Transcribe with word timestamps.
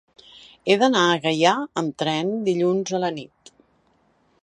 He 0.71 0.77
d'anar 0.83 1.03
a 1.09 1.19
Gaià 1.27 1.53
amb 1.83 1.95
tren 2.03 2.35
dilluns 2.51 2.99
a 2.99 3.03
la 3.05 3.13
nit. 3.21 3.57